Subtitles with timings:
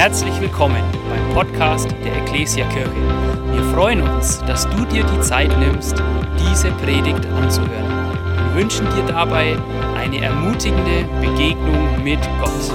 [0.00, 2.90] Herzlich willkommen beim Podcast der Ecclesia Kirche.
[3.52, 5.92] Wir freuen uns, dass du dir die Zeit nimmst,
[6.38, 8.14] diese Predigt anzuhören.
[8.46, 9.58] Wir wünschen dir dabei
[9.98, 12.72] eine ermutigende Begegnung mit Gott.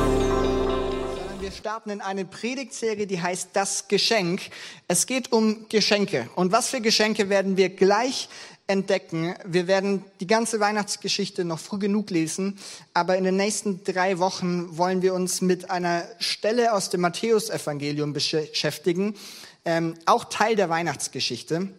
[1.39, 4.41] Wir starten in eine Predigtserie, die heißt Das Geschenk.
[4.87, 6.29] Es geht um Geschenke.
[6.35, 8.29] Und was für Geschenke werden wir gleich
[8.67, 9.35] entdecken.
[9.45, 12.57] Wir werden die ganze Weihnachtsgeschichte noch früh genug lesen,
[12.93, 18.13] aber in den nächsten drei Wochen wollen wir uns mit einer Stelle aus dem Matthäusevangelium
[18.13, 19.15] beschäftigen,
[19.65, 21.69] ähm, auch Teil der Weihnachtsgeschichte.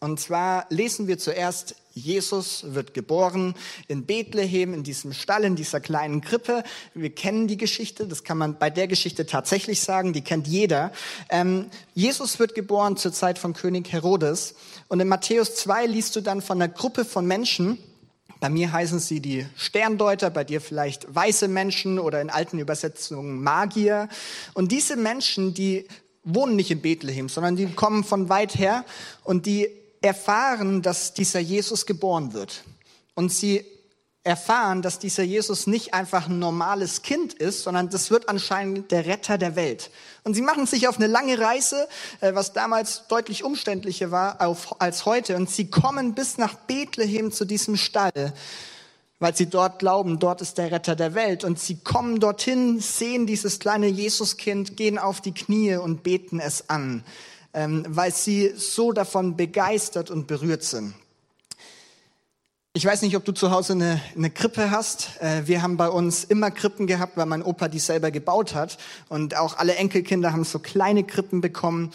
[0.00, 3.54] Und zwar lesen wir zuerst, Jesus wird geboren
[3.86, 6.64] in Bethlehem, in diesem Stall, in dieser kleinen Krippe.
[6.92, 10.90] Wir kennen die Geschichte, das kann man bei der Geschichte tatsächlich sagen, die kennt jeder.
[11.28, 14.56] Ähm, Jesus wird geboren zur Zeit von König Herodes.
[14.88, 17.78] Und in Matthäus 2 liest du dann von einer Gruppe von Menschen,
[18.40, 23.42] bei mir heißen sie die Sterndeuter, bei dir vielleicht weiße Menschen oder in alten Übersetzungen
[23.42, 24.10] Magier.
[24.52, 25.86] Und diese Menschen, die
[26.24, 28.84] wohnen nicht in Bethlehem, sondern die kommen von weit her
[29.22, 29.70] und die
[30.04, 32.62] erfahren, dass dieser Jesus geboren wird.
[33.14, 33.64] Und sie
[34.22, 39.06] erfahren, dass dieser Jesus nicht einfach ein normales Kind ist, sondern das wird anscheinend der
[39.06, 39.90] Retter der Welt.
[40.22, 41.88] Und sie machen sich auf eine lange Reise,
[42.20, 44.40] äh, was damals deutlich umständlicher war
[44.78, 45.36] als heute.
[45.36, 48.32] Und sie kommen bis nach Bethlehem zu diesem Stall,
[49.20, 51.44] weil sie dort glauben, dort ist der Retter der Welt.
[51.44, 56.68] Und sie kommen dorthin, sehen dieses kleine Jesuskind, gehen auf die Knie und beten es
[56.68, 57.04] an
[57.54, 60.94] weil sie so davon begeistert und berührt sind.
[62.76, 65.20] Ich weiß nicht, ob du zu Hause eine, eine Krippe hast.
[65.20, 68.78] Äh, wir haben bei uns immer Krippen gehabt, weil mein Opa die selber gebaut hat.
[69.08, 71.92] Und auch alle Enkelkinder haben so kleine Krippen bekommen.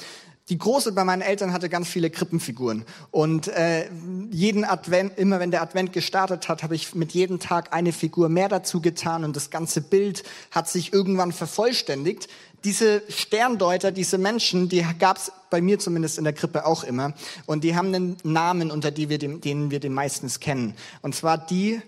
[0.48, 2.86] Die große bei meinen Eltern hatte ganz viele Krippenfiguren.
[3.12, 3.90] Und äh,
[4.32, 8.30] jeden Advent, immer wenn der Advent gestartet hat, habe ich mit jedem Tag eine Figur
[8.30, 12.30] mehr dazu getan und das ganze Bild hat sich irgendwann vervollständigt
[12.64, 17.14] diese Sterndeuter, diese Menschen, die gab es bei mir zumindest in der Krippe auch immer.
[17.46, 20.76] Und die haben einen Namen, unter die wir dem, denen wir den meistens kennen.
[21.02, 21.82] Und zwar die,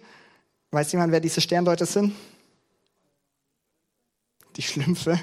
[0.71, 2.13] weiß jemand, wer diese Sterndeuter sind?
[4.57, 5.19] Die Schlümpfe.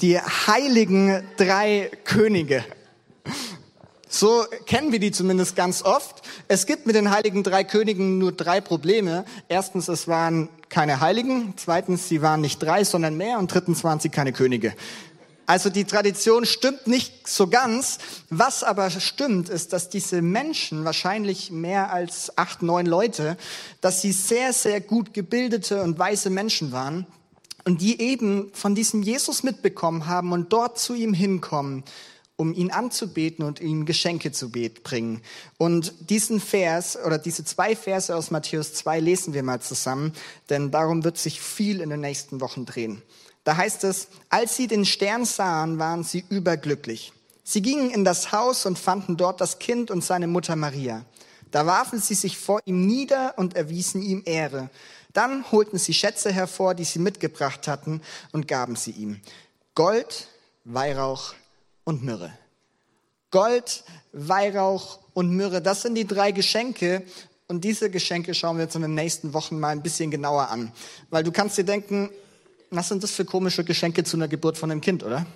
[0.00, 2.64] Die heiligen drei Könige.
[4.08, 6.22] So kennen wir die zumindest ganz oft.
[6.48, 9.24] Es gibt mit den heiligen drei Königen nur drei Probleme.
[9.48, 11.54] Erstens, es waren keine Heiligen.
[11.56, 13.38] Zweitens, sie waren nicht drei, sondern mehr.
[13.38, 14.74] Und drittens waren sie keine Könige.
[15.50, 17.98] Also die Tradition stimmt nicht so ganz.
[18.28, 23.36] Was aber stimmt, ist, dass diese Menschen, wahrscheinlich mehr als acht, neun Leute,
[23.80, 27.04] dass sie sehr, sehr gut gebildete und weise Menschen waren
[27.64, 31.82] und die eben von diesem Jesus mitbekommen haben und dort zu ihm hinkommen
[32.36, 35.20] um ihn anzubeten und ihm Geschenke zu bringen.
[35.58, 40.14] Und diesen Vers oder diese zwei Verse aus Matthäus 2 lesen wir mal zusammen,
[40.48, 43.02] denn darum wird sich viel in den nächsten Wochen drehen.
[43.44, 47.12] Da heißt es, als sie den Stern sahen, waren sie überglücklich.
[47.42, 51.04] Sie gingen in das Haus und fanden dort das Kind und seine Mutter Maria.
[51.50, 54.70] Da warfen sie sich vor ihm nieder und erwiesen ihm Ehre.
[55.12, 58.02] Dann holten sie Schätze hervor, die sie mitgebracht hatten,
[58.32, 59.20] und gaben sie ihm.
[59.74, 60.28] Gold,
[60.64, 61.34] Weihrauch
[61.84, 62.32] und Myrrhe.
[63.30, 67.02] Gold, Weihrauch und Myrrhe, das sind die drei Geschenke.
[67.48, 70.72] Und diese Geschenke schauen wir jetzt in den nächsten Wochen mal ein bisschen genauer an.
[71.10, 72.10] Weil du kannst dir denken,
[72.70, 75.26] was sind das für komische Geschenke zu einer Geburt von einem Kind, oder?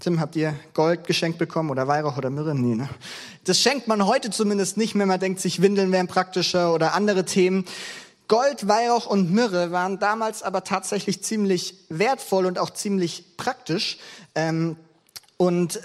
[0.00, 2.54] Tim, habt ihr Gold geschenkt bekommen oder Weihrauch oder Myrrhe?
[2.54, 2.88] Nee, ne?
[3.44, 5.06] Das schenkt man heute zumindest nicht mehr.
[5.06, 7.64] Man denkt sich, Windeln wären praktischer oder andere Themen.
[8.26, 13.98] Gold, Weihrauch und Myrrhe waren damals aber tatsächlich ziemlich wertvoll und auch ziemlich praktisch.
[14.34, 14.76] Ähm,
[15.36, 15.80] und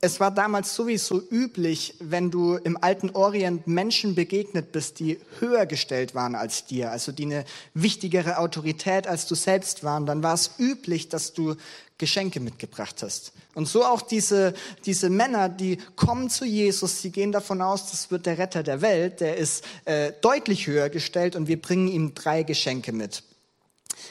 [0.00, 5.66] es war damals sowieso üblich, wenn du im alten Orient Menschen begegnet bist, die höher
[5.66, 7.44] gestellt waren als dir, also die eine
[7.74, 11.54] wichtigere Autorität als du selbst waren, dann war es üblich, dass du
[11.98, 13.32] Geschenke mitgebracht hast.
[13.54, 14.54] Und so auch diese,
[14.86, 18.80] diese Männer, die kommen zu Jesus, sie gehen davon aus, das wird der Retter der
[18.80, 23.22] Welt, der ist äh, deutlich höher gestellt und wir bringen ihm drei Geschenke mit.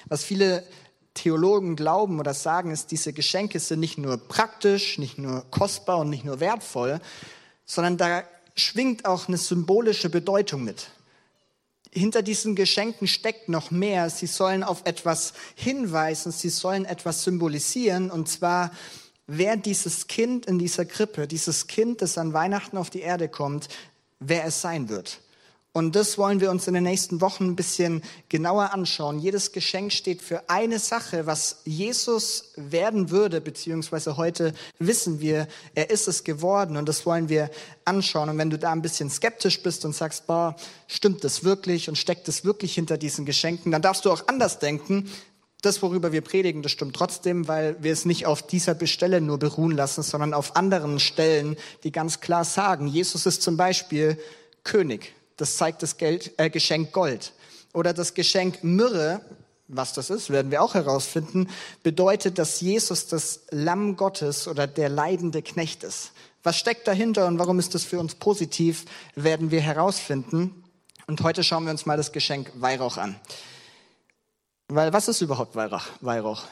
[0.05, 0.63] Was viele
[1.13, 6.09] Theologen glauben oder sagen, ist, diese Geschenke sind nicht nur praktisch, nicht nur kostbar und
[6.09, 6.99] nicht nur wertvoll,
[7.65, 8.23] sondern da
[8.55, 10.87] schwingt auch eine symbolische Bedeutung mit.
[11.93, 14.09] Hinter diesen Geschenken steckt noch mehr.
[14.09, 18.71] Sie sollen auf etwas hinweisen, sie sollen etwas symbolisieren, und zwar,
[19.27, 23.67] wer dieses Kind in dieser Krippe, dieses Kind, das an Weihnachten auf die Erde kommt,
[24.19, 25.19] wer es sein wird.
[25.73, 29.19] Und das wollen wir uns in den nächsten Wochen ein bisschen genauer anschauen.
[29.19, 35.89] Jedes Geschenk steht für eine Sache, was Jesus werden würde, beziehungsweise heute wissen wir, er
[35.89, 37.49] ist es geworden und das wollen wir
[37.85, 38.27] anschauen.
[38.27, 40.57] Und wenn du da ein bisschen skeptisch bist und sagst, boah,
[40.87, 44.59] stimmt das wirklich und steckt es wirklich hinter diesen Geschenken, dann darfst du auch anders
[44.59, 45.09] denken.
[45.61, 49.39] das, worüber wir predigen, das stimmt trotzdem, weil wir es nicht auf dieser Stelle nur
[49.39, 54.17] beruhen lassen, sondern auf anderen Stellen, die ganz klar sagen, Jesus ist zum Beispiel
[54.63, 55.13] König.
[55.41, 57.33] Das zeigt das Geld, äh, Geschenk Gold.
[57.73, 59.21] Oder das Geschenk Myrrhe,
[59.67, 61.49] was das ist, werden wir auch herausfinden,
[61.81, 66.11] bedeutet, dass Jesus das Lamm Gottes oder der leidende Knecht ist.
[66.43, 68.85] Was steckt dahinter und warum ist das für uns positiv,
[69.15, 70.63] werden wir herausfinden.
[71.07, 73.19] Und heute schauen wir uns mal das Geschenk Weihrauch an.
[74.67, 75.87] Weil was ist überhaupt Weihrauch?
[76.01, 76.43] Weihrauch?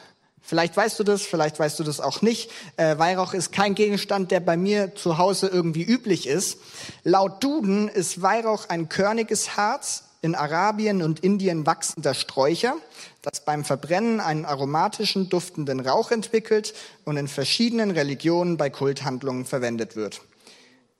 [0.42, 2.50] Vielleicht weißt du das, vielleicht weißt du das auch nicht.
[2.76, 6.58] Äh, Weihrauch ist kein Gegenstand, der bei mir zu Hause irgendwie üblich ist.
[7.04, 12.76] Laut Duden ist Weihrauch ein körniges Harz, in Arabien und Indien wachsender Sträucher,
[13.22, 19.96] das beim Verbrennen einen aromatischen, duftenden Rauch entwickelt und in verschiedenen Religionen bei Kulthandlungen verwendet
[19.96, 20.20] wird.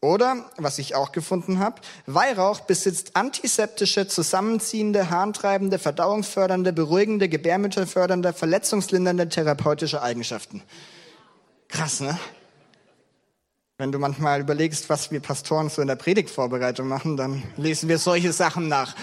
[0.03, 9.29] Oder, was ich auch gefunden habe, Weihrauch besitzt antiseptische, zusammenziehende, harntreibende, verdauungsfördernde, beruhigende, gebärmütterfördernde, verletzungslindernde,
[9.29, 10.63] therapeutische Eigenschaften.
[11.69, 12.19] Krass, ne?
[13.77, 17.99] Wenn du manchmal überlegst, was wir Pastoren so in der Predigtvorbereitung machen, dann lesen wir
[17.99, 18.95] solche Sachen nach.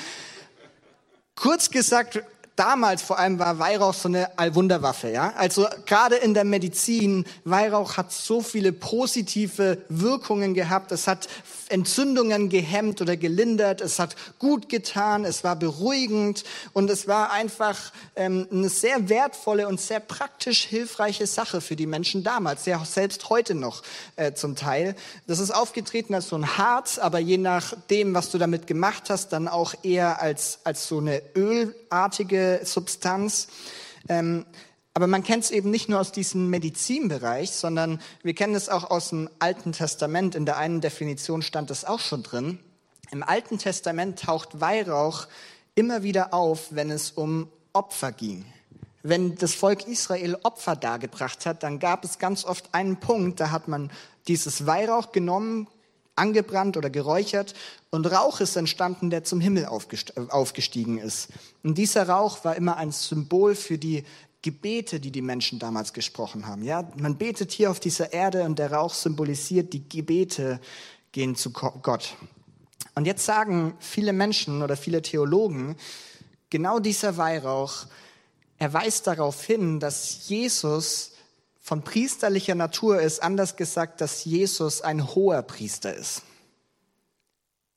[1.35, 2.23] Kurz gesagt,
[2.57, 5.33] damals vor allem war Weihrauch so eine Allwunderwaffe, ja.
[5.37, 10.91] Also gerade in der Medizin, Weihrauch hat so viele positive Wirkungen gehabt.
[10.91, 11.29] Es hat
[11.69, 13.81] Entzündungen gehemmt oder gelindert.
[13.81, 15.25] Es hat gut getan.
[15.25, 16.43] Es war beruhigend
[16.73, 21.85] und es war einfach ähm, eine sehr wertvolle und sehr praktisch hilfreiche Sache für die
[21.85, 23.83] Menschen damals, ja selbst heute noch
[24.15, 24.95] äh, zum Teil.
[25.27, 29.29] Das ist aufgetreten als so ein Harz, aber je nachdem, was du damit gemacht hast,
[29.29, 31.21] dann auch eher als als so eine
[31.91, 33.47] ölartige Substanz.
[34.09, 34.45] Ähm,
[34.93, 38.89] aber man kennt es eben nicht nur aus diesem Medizinbereich, sondern wir kennen es auch
[38.89, 40.33] aus dem Alten Testament.
[40.33, 42.59] In der einen Definition stand es auch schon drin.
[43.11, 45.27] Im Alten Testament taucht Weihrauch
[45.75, 48.45] immer wieder auf, wenn es um Opfer ging.
[49.03, 53.51] Wenn das Volk Israel Opfer dargebracht hat, dann gab es ganz oft einen Punkt, da
[53.51, 53.91] hat man
[54.27, 55.67] dieses Weihrauch genommen,
[56.17, 57.53] angebrannt oder geräuchert
[57.89, 61.29] und Rauch ist entstanden, der zum Himmel aufgestiegen ist.
[61.63, 64.03] Und dieser Rauch war immer ein Symbol für die
[64.41, 66.63] Gebete, die die Menschen damals gesprochen haben.
[66.63, 70.59] Ja, man betet hier auf dieser Erde und der Rauch symbolisiert die Gebete
[71.11, 72.15] gehen zu Gott.
[72.95, 75.75] Und jetzt sagen viele Menschen oder viele Theologen,
[76.49, 77.87] genau dieser Weihrauch,
[78.57, 81.11] er weist darauf hin, dass Jesus
[81.67, 86.21] von priesterlicher Natur ist, anders gesagt, dass Jesus ein hoher Priester ist.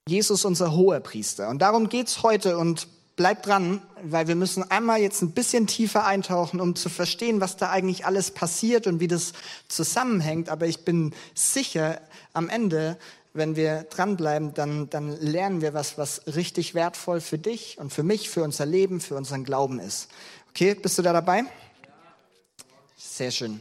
[0.07, 1.49] Jesus unser hoher Priester.
[1.49, 6.05] Und darum geht's heute und bleibt dran, weil wir müssen einmal jetzt ein bisschen tiefer
[6.05, 9.33] eintauchen, um zu verstehen, was da eigentlich alles passiert und wie das
[9.67, 10.47] zusammenhängt.
[10.47, 11.99] Aber ich bin sicher,
[12.31, 12.97] am Ende,
[13.33, 18.03] wenn wir dranbleiben, dann, dann lernen wir was, was richtig wertvoll für dich und für
[18.03, 20.07] mich, für unser Leben, für unseren Glauben ist.
[20.51, 21.43] Okay, bist du da dabei?
[22.95, 23.59] Sehr schön.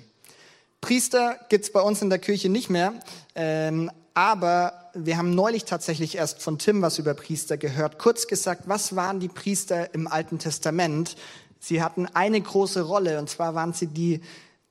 [0.80, 2.94] Priester gibt's bei uns in der Kirche nicht mehr,
[3.34, 7.98] ähm, aber wir haben neulich tatsächlich erst von Tim was über Priester gehört.
[7.98, 11.16] Kurz gesagt, was waren die Priester im Alten Testament?
[11.60, 14.20] Sie hatten eine große Rolle, und zwar waren sie die,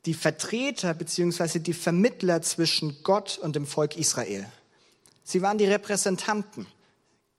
[0.06, 4.46] die Vertreter beziehungsweise die Vermittler zwischen Gott und dem Volk Israel.
[5.24, 6.66] Sie waren die Repräsentanten.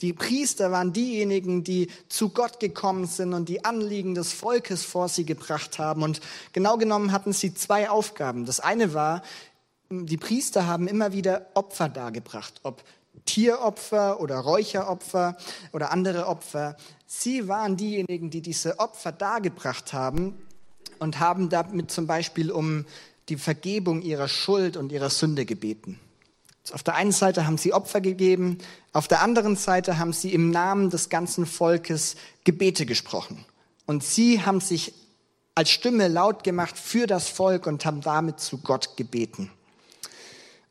[0.02, 5.08] Die Priester waren diejenigen, die zu Gott gekommen sind und die Anliegen des Volkes vor
[5.08, 6.02] sie gebracht haben.
[6.02, 6.20] Und
[6.52, 8.46] genau genommen hatten sie zwei Aufgaben.
[8.46, 9.22] Das eine war,
[9.90, 12.82] die Priester haben immer wieder Opfer dargebracht, ob
[13.26, 15.36] Tieropfer oder Räucheropfer
[15.72, 16.76] oder andere Opfer.
[17.06, 20.38] Sie waren diejenigen, die diese Opfer dargebracht haben
[20.98, 22.86] und haben damit zum Beispiel um
[23.28, 25.98] die Vergebung ihrer Schuld und ihrer Sünde gebeten.
[26.72, 28.58] Auf der einen Seite haben sie Opfer gegeben,
[28.92, 33.44] auf der anderen Seite haben sie im Namen des ganzen Volkes Gebete gesprochen.
[33.86, 34.92] Und sie haben sich
[35.54, 39.50] als Stimme laut gemacht für das Volk und haben damit zu Gott gebeten.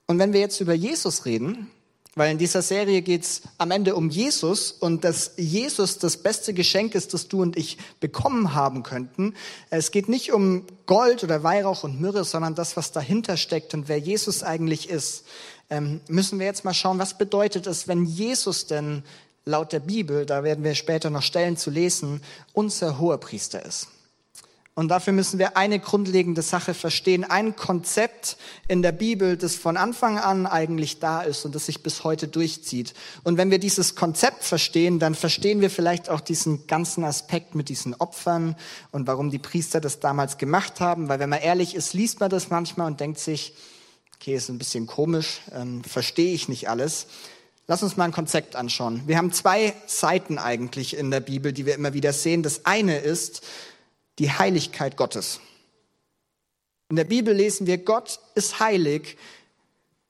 [0.05, 1.69] Und wenn wir jetzt über Jesus reden,
[2.15, 6.96] weil in dieser Serie geht's am Ende um Jesus und dass Jesus das beste Geschenk
[6.96, 9.36] ist, das du und ich bekommen haben könnten.
[9.69, 13.88] Es geht nicht um Gold oder Weihrauch und Myrrhe, sondern das, was dahinter steckt und
[13.88, 15.25] wer Jesus eigentlich ist
[15.70, 19.04] ähm, müssen wir jetzt mal schauen, was bedeutet es, wenn Jesus denn
[19.46, 22.22] laut der Bibel, da werden wir später noch Stellen zu lesen,
[22.54, 23.88] unser Hoherpriester ist.
[24.80, 28.38] Und dafür müssen wir eine grundlegende Sache verstehen, ein Konzept
[28.70, 32.30] in der Bibel, das von Anfang an eigentlich da ist und das sich bis heute
[32.30, 32.94] durchzieht.
[33.26, 37.68] Und wenn wir dieses Konzept verstehen, dann verstehen wir vielleicht auch diesen ganzen Aspekt mit
[37.68, 38.56] diesen Opfern
[38.92, 41.10] und warum die Priester das damals gemacht haben.
[41.10, 43.54] Weil wenn man ehrlich ist, liest man das manchmal und denkt sich,
[44.20, 47.08] okay, ist ein bisschen komisch, ähm, verstehe ich nicht alles.
[47.68, 49.04] Lass uns mal ein Konzept anschauen.
[49.06, 52.44] Wir haben zwei Seiten eigentlich in der Bibel, die wir immer wieder sehen.
[52.44, 53.42] Das eine ist
[54.18, 55.40] die Heiligkeit Gottes.
[56.90, 59.16] In der Bibel lesen wir, Gott ist heilig,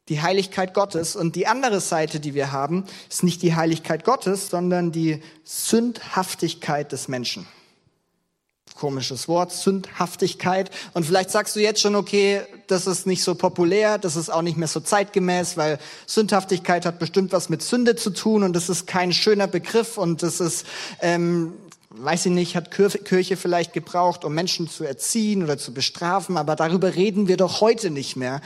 [0.08, 1.16] die Heiligkeit Gottes.
[1.16, 6.92] Und die andere Seite, die wir haben, ist nicht die Heiligkeit Gottes, sondern die Sündhaftigkeit
[6.92, 7.46] des Menschen.
[8.80, 10.72] Komisches Wort, Sündhaftigkeit.
[10.94, 14.42] Und vielleicht sagst du jetzt schon, okay, das ist nicht so populär, das ist auch
[14.42, 18.70] nicht mehr so zeitgemäß, weil Sündhaftigkeit hat bestimmt was mit Sünde zu tun und das
[18.70, 20.66] ist kein schöner Begriff und das ist,
[21.02, 21.56] ähm,
[21.90, 26.56] weiß ich nicht, hat Kirche vielleicht gebraucht, um Menschen zu erziehen oder zu bestrafen, aber
[26.56, 28.40] darüber reden wir doch heute nicht mehr.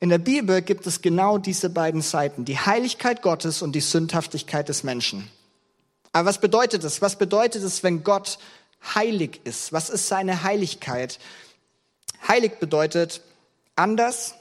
[0.00, 4.68] In der Bibel gibt es genau diese beiden Seiten, die Heiligkeit Gottes und die Sündhaftigkeit
[4.68, 5.30] des Menschen.
[6.12, 7.00] Aber was bedeutet es?
[7.00, 8.38] Was bedeutet es, wenn Gott
[8.94, 9.72] heilig ist?
[9.72, 11.18] Was ist seine Heiligkeit?
[12.26, 13.20] Heilig bedeutet
[13.74, 14.34] anders,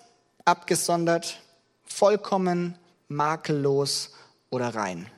[0.44, 1.40] abgesondert,
[1.86, 4.12] vollkommen, makellos
[4.50, 5.10] oder rein.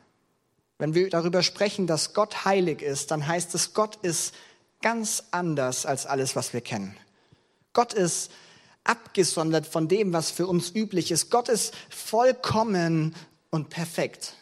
[0.80, 4.34] Wenn wir darüber sprechen, dass Gott heilig ist, dann heißt es, Gott ist
[4.82, 6.96] ganz anders als alles, was wir kennen.
[7.74, 8.32] Gott ist
[8.84, 11.30] abgesondert von dem, was für uns üblich ist.
[11.30, 13.16] Gott ist vollkommen
[13.50, 14.34] und perfekt.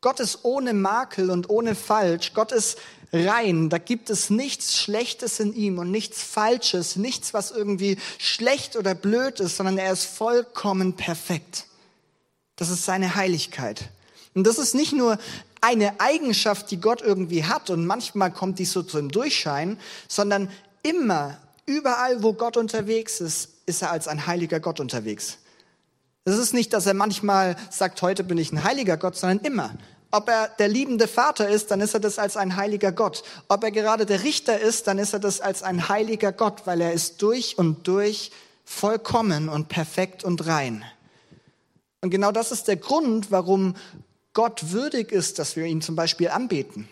[0.00, 2.32] Gott ist ohne Makel und ohne Falsch.
[2.32, 2.78] Gott ist
[3.12, 3.68] rein.
[3.68, 8.94] Da gibt es nichts Schlechtes in ihm und nichts Falsches, nichts, was irgendwie schlecht oder
[8.94, 11.66] blöd ist, sondern er ist vollkommen perfekt.
[12.56, 13.90] Das ist seine Heiligkeit.
[14.34, 15.18] Und das ist nicht nur
[15.60, 20.50] eine Eigenschaft, die Gott irgendwie hat und manchmal kommt die so zum Durchschein, sondern
[20.82, 25.38] immer, überall, wo Gott unterwegs ist, ist er als ein heiliger Gott unterwegs.
[26.24, 29.74] Es ist nicht, dass er manchmal sagt, heute bin ich ein heiliger Gott, sondern immer.
[30.16, 33.22] Ob er der liebende Vater ist, dann ist er das als ein heiliger Gott.
[33.48, 36.80] Ob er gerade der Richter ist, dann ist er das als ein heiliger Gott, weil
[36.80, 38.30] er ist durch und durch
[38.64, 40.86] vollkommen und perfekt und rein.
[42.00, 43.76] Und genau das ist der Grund, warum
[44.32, 46.88] Gott würdig ist, dass wir ihn zum Beispiel anbeten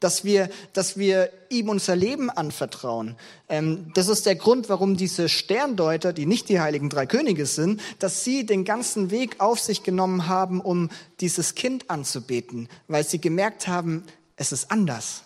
[0.00, 3.16] dass wir, dass wir ihm unser Leben anvertrauen.
[3.48, 7.80] Ähm, das ist der Grund, warum diese Sterndeuter, die nicht die heiligen drei Könige sind,
[7.98, 10.90] dass sie den ganzen Weg auf sich genommen haben, um
[11.20, 14.04] dieses Kind anzubeten, weil sie gemerkt haben,
[14.36, 15.22] es ist anders.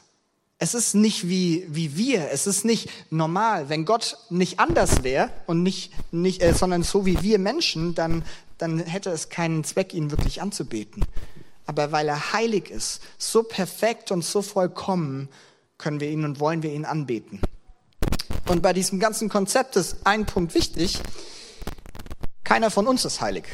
[0.59, 3.69] Es ist nicht wie, wie wir, es ist nicht normal.
[3.69, 8.25] Wenn Gott nicht anders wäre und nicht, nicht, äh, sondern so wie wir Menschen, dann,
[8.59, 11.05] dann hätte es keinen Zweck, ihn wirklich anzubeten.
[11.67, 15.29] Aber weil er heilig ist, so perfekt und so vollkommen,
[15.79, 17.41] können wir ihn und wollen wir ihn anbeten.
[18.49, 20.99] Und bei diesem ganzen Konzept ist ein Punkt wichtig.
[22.45, 23.45] Keiner von uns ist heilig.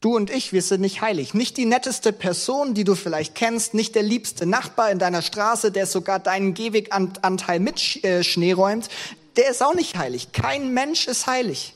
[0.00, 1.34] Du und ich, wir sind nicht heilig.
[1.34, 5.72] Nicht die netteste Person, die du vielleicht kennst, nicht der liebste Nachbar in deiner Straße,
[5.72, 8.88] der sogar deinen Gehweganteil mit äh, Schnee räumt,
[9.36, 10.32] der ist auch nicht heilig.
[10.32, 11.74] Kein Mensch ist heilig.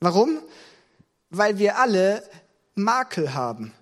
[0.00, 0.38] Warum?
[1.30, 2.22] Weil wir alle
[2.74, 3.72] Makel haben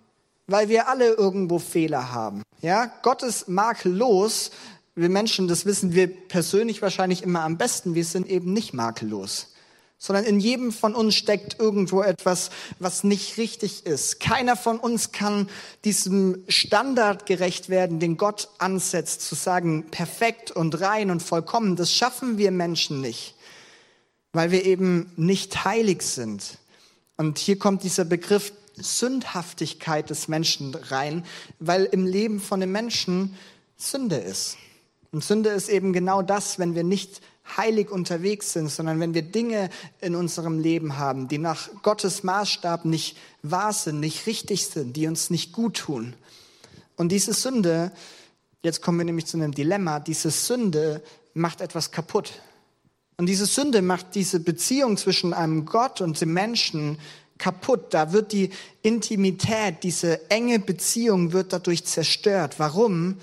[0.47, 2.43] weil wir alle irgendwo Fehler haben.
[2.61, 4.51] Ja, Gott ist makellos.
[4.95, 7.95] Wir Menschen, das wissen wir persönlich wahrscheinlich immer am besten.
[7.95, 9.53] Wir sind eben nicht makellos
[10.03, 14.19] sondern in jedem von uns steckt irgendwo etwas, was nicht richtig ist.
[14.19, 15.49] Keiner von uns kann
[15.85, 21.77] diesem Standard gerecht werden, den Gott ansetzt, zu sagen, perfekt und rein und vollkommen.
[21.77, 23.37] Das schaffen wir Menschen nicht,
[24.33, 26.59] weil wir eben nicht heilig sind.
[27.17, 31.25] Und hier kommt dieser Begriff Sündhaftigkeit des Menschen rein,
[31.59, 33.37] weil im Leben von dem Menschen
[33.77, 34.57] Sünde ist.
[35.11, 37.21] Und Sünde ist eben genau das, wenn wir nicht
[37.57, 39.69] heilig unterwegs sind, sondern wenn wir Dinge
[40.01, 45.07] in unserem Leben haben, die nach Gottes Maßstab nicht wahr sind, nicht richtig sind, die
[45.07, 46.15] uns nicht gut tun.
[46.97, 47.93] Und diese Sünde,
[48.63, 51.03] jetzt kommen wir nämlich zu einem Dilemma, diese Sünde
[51.35, 52.41] macht etwas kaputt.
[53.19, 56.99] Und diese Sünde macht diese Beziehung zwischen einem Gott und dem Menschen
[57.43, 57.93] kaputt.
[57.93, 58.51] Da wird die
[58.83, 62.59] Intimität, diese enge Beziehung wird dadurch zerstört.
[62.59, 63.19] Warum?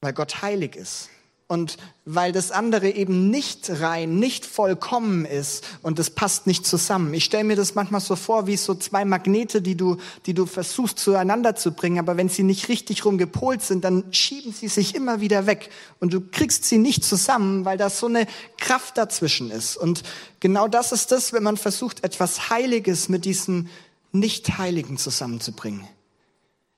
[0.00, 1.10] Weil Gott heilig ist.
[1.52, 7.12] Und weil das andere eben nicht rein, nicht vollkommen ist und das passt nicht zusammen.
[7.12, 10.46] Ich stelle mir das manchmal so vor, wie so zwei Magnete, die du, die du
[10.46, 14.68] versuchst zueinander zu bringen, aber wenn sie nicht richtig rum gepolt sind, dann schieben sie
[14.68, 15.68] sich immer wieder weg
[16.00, 19.76] und du kriegst sie nicht zusammen, weil da so eine Kraft dazwischen ist.
[19.76, 20.04] Und
[20.40, 23.68] genau das ist das, wenn man versucht, etwas Heiliges mit diesem
[24.12, 25.86] Nicht-Heiligen zusammenzubringen.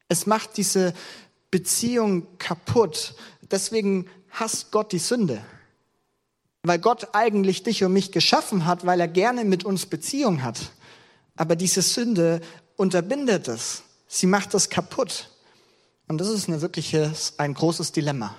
[0.09, 0.95] Es macht diese
[1.53, 3.15] Beziehung kaputt.
[3.53, 5.43] Deswegen hasst Gott die Sünde.
[6.65, 10.73] Weil Gott eigentlich dich und mich geschaffen hat, weil er gerne mit uns Beziehung hat.
[11.37, 12.41] Aber diese Sünde
[12.77, 13.83] unterbindet es.
[14.09, 15.31] Sie macht das kaputt.
[16.09, 18.35] Und das ist eine wirkliche, ein großes Dilemma.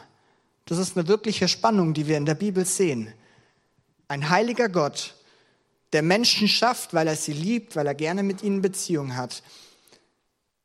[0.65, 3.13] Das ist eine wirkliche Spannung, die wir in der Bibel sehen.
[4.07, 5.15] Ein heiliger Gott,
[5.93, 9.43] der Menschen schafft, weil er sie liebt, weil er gerne mit ihnen Beziehung hat.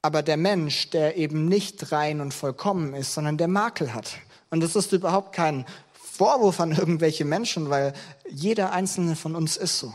[0.03, 4.17] Aber der Mensch, der eben nicht rein und vollkommen ist, sondern der Makel hat
[4.51, 7.95] Und das ist überhaupt kein Vorwurf an irgendwelche Menschen, weil
[8.29, 9.95] jeder einzelne von uns ist so.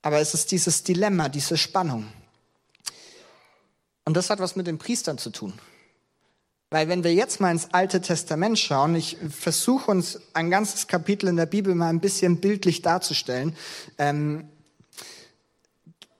[0.00, 2.06] Aber es ist dieses Dilemma, diese Spannung.
[4.04, 5.52] Und das hat was mit den Priestern zu tun.
[6.70, 11.28] Weil wenn wir jetzt mal ins Alte Testament schauen, ich versuche uns ein ganzes Kapitel
[11.28, 13.54] in der Bibel mal ein bisschen bildlich darzustellen.
[13.98, 14.48] Ähm,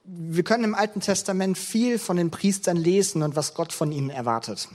[0.05, 4.11] wir können im Alten Testament viel von den Priestern lesen und was Gott von ihnen
[4.11, 4.69] erwartet.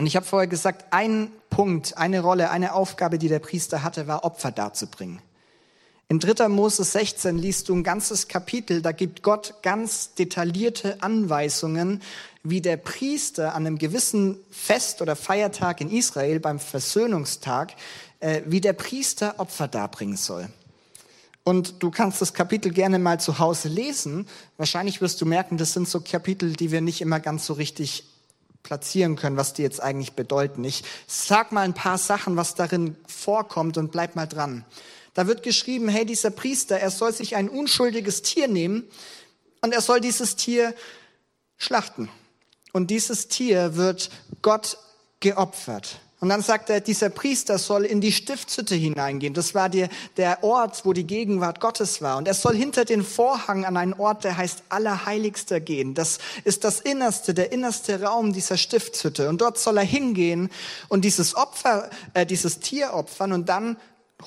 [0.00, 4.06] Und ich habe vorher gesagt, ein Punkt, eine Rolle, eine Aufgabe, die der Priester hatte,
[4.06, 5.20] war Opfer darzubringen.
[6.08, 6.48] In 3.
[6.48, 12.00] Mose 16 liest du ein ganzes Kapitel, da gibt Gott ganz detaillierte Anweisungen,
[12.42, 17.74] wie der Priester an einem gewissen Fest oder Feiertag in Israel, beim Versöhnungstag,
[18.20, 20.48] äh, wie der Priester Opfer darbringen soll.
[21.44, 24.26] Und du kannst das Kapitel gerne mal zu Hause lesen.
[24.56, 28.04] Wahrscheinlich wirst du merken, das sind so Kapitel, die wir nicht immer ganz so richtig
[28.62, 30.64] platzieren können, was die jetzt eigentlich bedeuten.
[30.64, 34.64] Ich sag mal ein paar Sachen, was darin vorkommt und bleib mal dran.
[35.14, 38.84] Da wird geschrieben, hey, dieser Priester, er soll sich ein unschuldiges Tier nehmen
[39.60, 40.74] und er soll dieses Tier
[41.56, 42.08] schlachten.
[42.72, 44.10] Und dieses Tier wird
[44.42, 44.78] Gott
[45.18, 46.00] geopfert.
[46.20, 49.32] Und dann sagt er, dieser Priester soll in die Stiftshütte hineingehen.
[49.32, 52.18] Das war der, der Ort, wo die Gegenwart Gottes war.
[52.18, 55.94] Und er soll hinter den Vorhang an einen Ort, der heißt Allerheiligster gehen.
[55.94, 59.30] Das ist das Innerste, der innerste Raum dieser Stiftshütte.
[59.30, 60.50] Und dort soll er hingehen
[60.88, 63.78] und dieses Opfer, äh, dieses Tier opfern und dann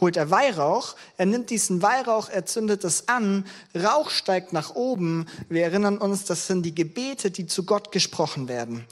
[0.02, 3.46] holt er Weihrauch, er nimmt diesen Weihrauch, er zündet es an,
[3.76, 5.28] Rauch steigt nach oben.
[5.50, 8.88] Wir erinnern uns, das sind die Gebete, die zu Gott gesprochen werden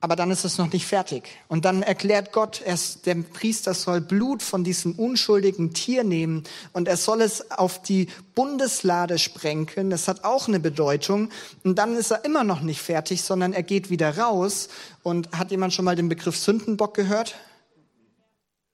[0.00, 1.24] aber dann ist es noch nicht fertig.
[1.48, 6.86] Und dann erklärt Gott, er, der Priester soll Blut von diesem unschuldigen Tier nehmen und
[6.86, 9.88] er soll es auf die Bundeslade sprenkeln.
[9.88, 11.30] Das hat auch eine Bedeutung.
[11.64, 14.68] Und dann ist er immer noch nicht fertig, sondern er geht wieder raus.
[15.02, 17.34] Und hat jemand schon mal den Begriff Sündenbock gehört?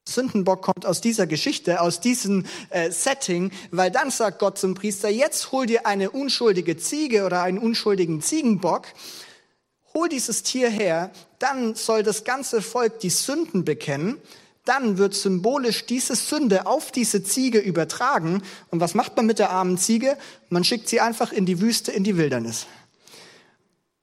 [0.09, 5.09] Sündenbock kommt aus dieser Geschichte, aus diesem äh, Setting, weil dann sagt Gott zum Priester,
[5.09, 8.89] jetzt hol dir eine unschuldige Ziege oder einen unschuldigen Ziegenbock
[9.95, 14.19] hol dieses Tier her, dann soll das ganze Volk die Sünden bekennen,
[14.65, 18.43] dann wird symbolisch diese Sünde auf diese Ziege übertragen.
[18.71, 20.17] Und was macht man mit der armen Ziege?
[20.51, 22.67] Man schickt sie einfach in die Wüste, in die Wildernis.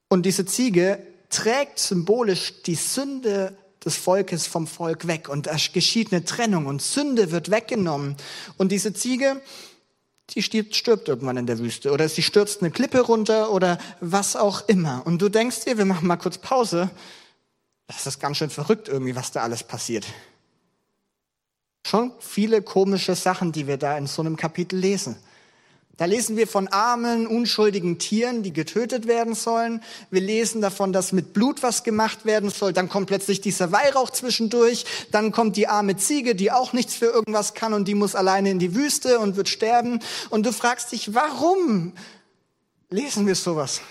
[0.08, 0.98] Und diese Ziege
[1.30, 5.28] trägt symbolisch die Sünde des Volkes vom Volk weg.
[5.30, 8.16] Und da geschieht eine Trennung und Sünde wird weggenommen.
[8.58, 9.40] Und diese Ziege,
[10.38, 14.68] stirbt, stirbt irgendwann in der Wüste oder sie stürzt eine Klippe runter oder was auch
[14.68, 15.02] immer.
[15.04, 16.90] Und du denkst dir, wir machen mal kurz Pause.
[17.86, 20.06] Das ist ganz schön verrückt irgendwie, was da alles passiert.
[21.84, 25.16] Schon viele komische Sachen, die wir da in so einem Kapitel lesen.
[26.00, 29.82] Da lesen wir von armen, unschuldigen Tieren, die getötet werden sollen.
[30.10, 32.72] Wir lesen davon, dass mit Blut was gemacht werden soll.
[32.72, 34.86] Dann kommt plötzlich dieser Weihrauch zwischendurch.
[35.10, 38.48] Dann kommt die arme Ziege, die auch nichts für irgendwas kann und die muss alleine
[38.50, 40.00] in die Wüste und wird sterben.
[40.30, 41.92] Und du fragst dich, warum
[42.88, 43.82] lesen wir sowas?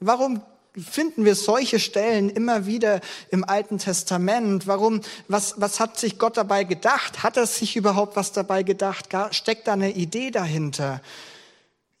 [0.00, 0.42] Warum
[0.76, 4.66] finden wir solche Stellen immer wieder im Alten Testament?
[4.66, 7.22] Warum, was, was hat sich Gott dabei gedacht?
[7.22, 9.10] Hat er sich überhaupt was dabei gedacht?
[9.30, 11.00] Steckt da eine Idee dahinter?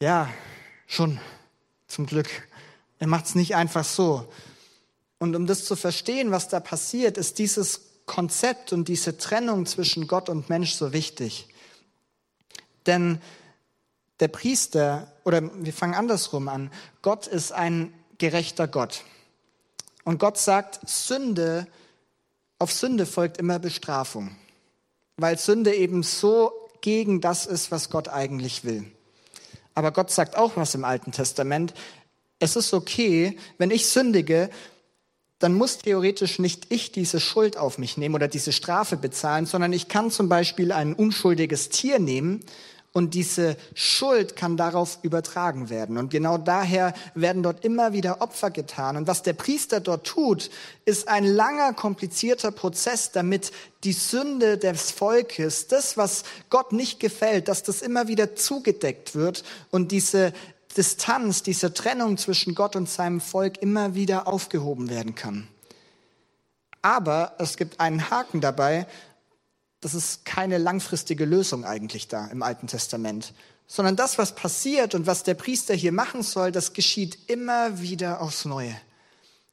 [0.02, 0.28] Ja,
[0.88, 1.20] schon,
[1.86, 2.28] zum Glück.
[2.98, 4.26] Er macht es nicht einfach so.
[5.20, 10.08] Und um das zu verstehen, was da passiert, ist dieses Konzept und diese Trennung zwischen
[10.08, 11.46] Gott und Mensch so wichtig.
[12.86, 13.20] Denn
[14.18, 19.04] der Priester, oder wir fangen andersrum an, Gott ist ein gerechter Gott.
[20.02, 21.68] Und Gott sagt, Sünde,
[22.58, 24.34] auf Sünde folgt immer Bestrafung,
[25.16, 28.90] weil Sünde eben so gegen das ist, was Gott eigentlich will.
[29.74, 31.74] Aber Gott sagt auch was im Alten Testament.
[32.38, 34.50] Es ist okay, wenn ich sündige,
[35.38, 39.72] dann muss theoretisch nicht ich diese Schuld auf mich nehmen oder diese Strafe bezahlen, sondern
[39.72, 42.44] ich kann zum Beispiel ein unschuldiges Tier nehmen
[42.92, 45.96] und diese Schuld kann darauf übertragen werden.
[45.96, 48.96] Und genau daher werden dort immer wieder Opfer getan.
[48.98, 50.50] Und was der Priester dort tut,
[50.84, 53.50] ist ein langer, komplizierter Prozess, damit
[53.84, 59.42] die Sünde des Volkes, das, was Gott nicht gefällt, dass das immer wieder zugedeckt wird
[59.70, 60.34] und diese
[60.76, 65.48] Distanz, diese Trennung zwischen Gott und seinem Volk immer wieder aufgehoben werden kann.
[66.82, 68.86] Aber es gibt einen Haken dabei,
[69.82, 73.34] das ist keine langfristige Lösung eigentlich da im Alten Testament,
[73.66, 78.20] sondern das, was passiert und was der Priester hier machen soll, das geschieht immer wieder
[78.20, 78.74] aufs Neue.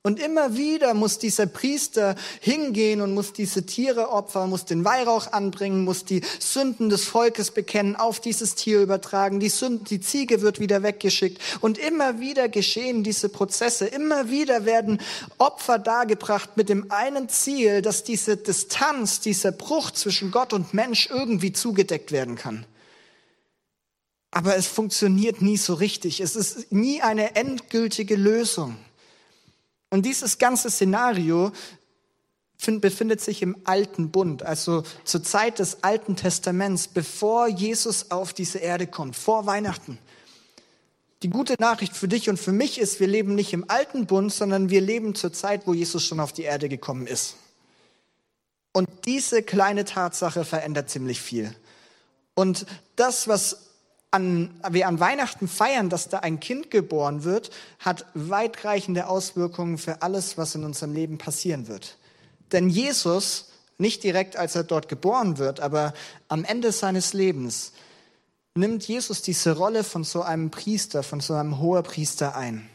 [0.01, 5.33] Und immer wieder muss dieser Priester hingehen und muss diese Tiere opfern, muss den Weihrauch
[5.33, 9.41] anbringen, muss die Sünden des Volkes bekennen, auf dieses Tier übertragen.
[9.41, 11.41] Die, Sünden, die Ziege wird wieder weggeschickt.
[11.59, 13.87] Und immer wieder geschehen diese Prozesse.
[13.87, 15.01] Immer wieder werden
[15.37, 21.09] Opfer dargebracht mit dem einen Ziel, dass diese Distanz, dieser Bruch zwischen Gott und Mensch
[21.11, 22.65] irgendwie zugedeckt werden kann.
[24.31, 26.21] Aber es funktioniert nie so richtig.
[26.21, 28.77] Es ist nie eine endgültige Lösung.
[29.89, 31.51] Und dieses ganze Szenario
[32.65, 38.59] befindet sich im alten Bund, also zur Zeit des Alten Testaments, bevor Jesus auf diese
[38.59, 39.97] Erde kommt, vor Weihnachten.
[41.23, 44.33] Die gute Nachricht für dich und für mich ist, wir leben nicht im alten Bund,
[44.33, 47.35] sondern wir leben zur Zeit, wo Jesus schon auf die Erde gekommen ist.
[48.73, 51.53] Und diese kleine Tatsache verändert ziemlich viel.
[52.35, 53.68] Und das, was
[54.11, 60.01] an, wir an Weihnachten feiern, dass da ein Kind geboren wird, hat weitreichende Auswirkungen für
[60.01, 61.97] alles, was in unserem Leben passieren wird.
[62.51, 65.93] Denn Jesus, nicht direkt als er dort geboren wird, aber
[66.27, 67.73] am Ende seines Lebens,
[68.55, 72.67] nimmt Jesus diese Rolle von so einem Priester, von so einem Hoherpriester ein.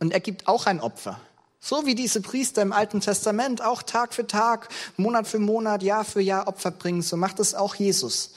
[0.00, 1.20] Und er gibt auch ein Opfer.
[1.58, 6.04] So wie diese Priester im Alten Testament auch Tag für Tag, Monat für Monat, Jahr
[6.04, 8.34] für Jahr Opfer bringen, so macht es auch Jesus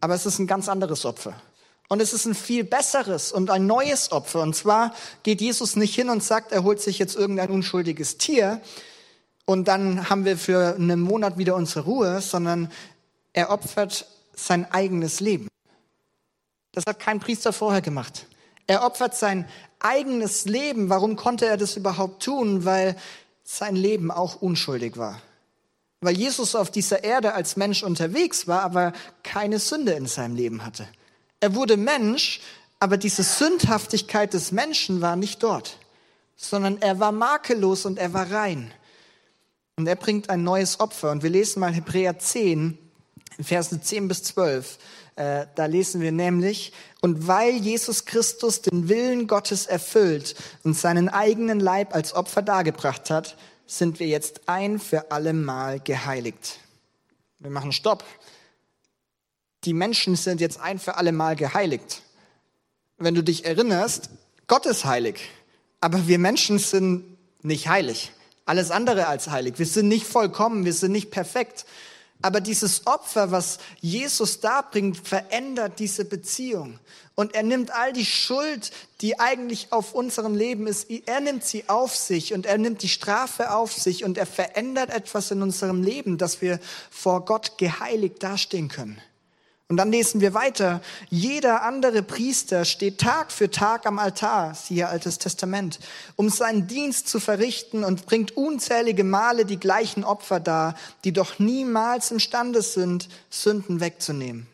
[0.00, 1.34] aber es ist ein ganz anderes Opfer.
[1.88, 4.42] Und es ist ein viel besseres und ein neues Opfer.
[4.42, 8.60] Und zwar geht Jesus nicht hin und sagt, er holt sich jetzt irgendein unschuldiges Tier
[9.44, 12.70] und dann haben wir für einen Monat wieder unsere Ruhe, sondern
[13.32, 15.48] er opfert sein eigenes Leben.
[16.72, 18.26] Das hat kein Priester vorher gemacht.
[18.68, 19.48] Er opfert sein
[19.80, 20.88] eigenes Leben.
[20.88, 22.64] Warum konnte er das überhaupt tun?
[22.64, 22.94] Weil
[23.42, 25.20] sein Leben auch unschuldig war
[26.00, 30.64] weil Jesus auf dieser Erde als Mensch unterwegs war, aber keine Sünde in seinem Leben
[30.64, 30.86] hatte.
[31.40, 32.40] Er wurde Mensch,
[32.78, 35.78] aber diese Sündhaftigkeit des Menschen war nicht dort,
[36.36, 38.72] sondern er war makellos und er war rein.
[39.76, 41.10] Und er bringt ein neues Opfer.
[41.10, 42.76] Und wir lesen mal Hebräer 10,
[43.40, 44.78] Verse 10 bis 12.
[45.16, 50.34] Äh, da lesen wir nämlich, und weil Jesus Christus den Willen Gottes erfüllt
[50.64, 53.36] und seinen eigenen Leib als Opfer dargebracht hat,
[53.70, 56.58] sind wir jetzt ein für alle Mal geheiligt.
[57.38, 58.04] Wir machen Stopp.
[59.64, 62.02] Die Menschen sind jetzt ein für alle Mal geheiligt.
[62.98, 64.10] Wenn du dich erinnerst,
[64.48, 65.20] Gott ist heilig,
[65.80, 68.10] aber wir Menschen sind nicht heilig.
[68.44, 69.58] Alles andere als heilig.
[69.58, 71.64] Wir sind nicht vollkommen, wir sind nicht perfekt.
[72.22, 76.78] Aber dieses Opfer, was Jesus darbringt, verändert diese Beziehung.
[77.14, 81.68] Und er nimmt all die Schuld, die eigentlich auf unserem Leben ist, er nimmt sie
[81.68, 85.82] auf sich und er nimmt die Strafe auf sich und er verändert etwas in unserem
[85.82, 89.00] Leben, dass wir vor Gott geheiligt dastehen können.
[89.70, 90.82] Und dann lesen wir weiter.
[91.10, 95.78] Jeder andere Priester steht Tag für Tag am Altar, siehe Altes Testament,
[96.16, 101.38] um seinen Dienst zu verrichten und bringt unzählige Male die gleichen Opfer dar, die doch
[101.38, 104.48] niemals imstande sind, Sünden wegzunehmen.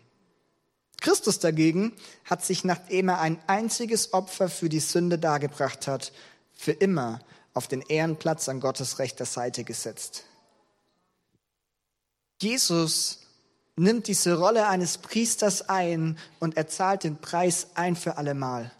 [1.01, 1.95] Christus dagegen
[2.27, 6.13] hat sich, nachdem er ein einziges Opfer für die Sünde dargebracht hat,
[6.53, 7.21] für immer
[7.55, 10.25] auf den Ehrenplatz an Gottes rechter Seite gesetzt.
[12.39, 13.21] Jesus
[13.77, 18.73] nimmt diese Rolle eines Priesters ein und er zahlt den Preis ein für allemal.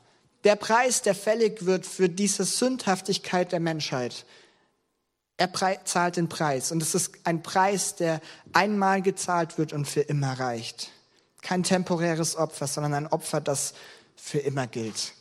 [0.45, 4.25] Der Preis, der fällig wird für diese Sündhaftigkeit der Menschheit.
[5.37, 5.53] Er
[5.85, 8.21] zahlt den Preis und es ist ein Preis, der
[8.53, 10.91] einmal gezahlt wird und für immer reicht.
[11.43, 13.75] Kein temporäres Opfer, sondern ein Opfer, das
[14.17, 15.13] für immer gilt.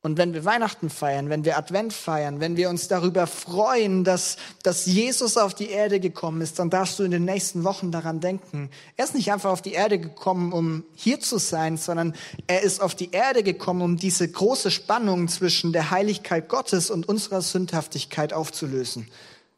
[0.00, 4.36] Und wenn wir Weihnachten feiern, wenn wir Advent feiern, wenn wir uns darüber freuen, dass,
[4.62, 8.20] dass Jesus auf die Erde gekommen ist, dann darfst du in den nächsten Wochen daran
[8.20, 8.70] denken.
[8.96, 12.14] Er ist nicht einfach auf die Erde gekommen, um hier zu sein, sondern
[12.46, 17.08] er ist auf die Erde gekommen, um diese große Spannung zwischen der Heiligkeit Gottes und
[17.08, 19.08] unserer Sündhaftigkeit aufzulösen,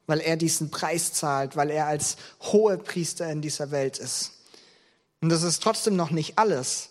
[0.06, 4.32] weil er diesen Preis zahlt, weil er als hohe Priester in dieser Welt ist.
[5.20, 6.88] Und das ist trotzdem noch nicht alles,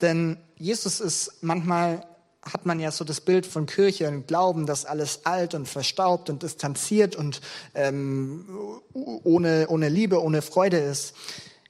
[0.00, 2.06] denn Jesus ist manchmal
[2.42, 6.28] hat man ja so das Bild von Kirche und Glauben, dass alles alt und verstaubt
[6.28, 7.40] und distanziert und
[7.74, 8.44] ähm,
[8.92, 11.14] ohne, ohne Liebe, ohne Freude ist.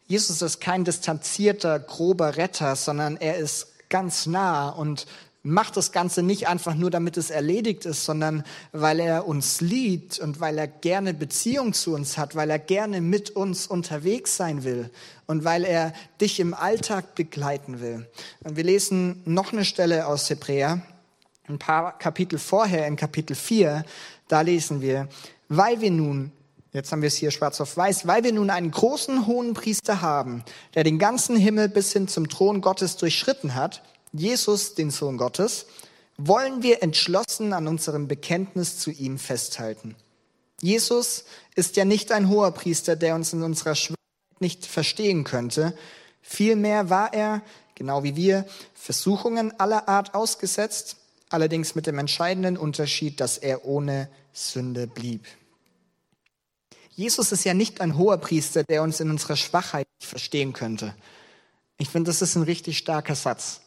[0.07, 5.07] Jesus ist kein distanzierter, grober Retter, sondern er ist ganz nah und
[5.43, 10.19] macht das Ganze nicht einfach nur, damit es erledigt ist, sondern weil er uns liebt
[10.21, 14.63] und weil er gerne Beziehung zu uns hat, weil er gerne mit uns unterwegs sein
[14.63, 14.91] will
[15.27, 18.09] und weil er dich im Alltag begleiten will.
[18.45, 20.83] Und wir lesen noch eine Stelle aus Hebräer,
[21.49, 23.85] ein paar Kapitel vorher, in Kapitel 4,
[24.29, 25.09] da lesen wir,
[25.49, 26.33] weil wir nun
[26.75, 30.01] Jetzt haben wir es hier schwarz auf weiß, weil wir nun einen großen hohen Priester
[30.01, 30.43] haben,
[30.75, 35.67] der den ganzen Himmel bis hin zum Thron Gottes durchschritten hat, Jesus, den Sohn Gottes,
[36.19, 39.97] wollen wir entschlossen an unserem Bekenntnis zu ihm festhalten.
[40.61, 43.97] Jesus ist ja nicht ein hoher Priester, der uns in unserer Schwachheit
[44.41, 45.77] nicht verstehen könnte.
[46.21, 47.43] Vielmehr war er,
[47.75, 50.97] genau wie wir, Versuchungen aller Art ausgesetzt,
[51.31, 55.27] allerdings mit dem entscheidenden Unterschied, dass er ohne Sünde blieb.
[56.95, 60.95] Jesus ist ja nicht ein hoher Priester, der uns in unserer Schwachheit nicht verstehen könnte.
[61.79, 63.63] Ich finde, das ist ein richtig starker Satz.